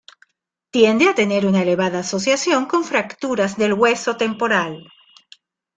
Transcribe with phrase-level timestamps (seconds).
[0.71, 4.87] Tiende a tener una elevada asociación con fracturas del hueso temporal.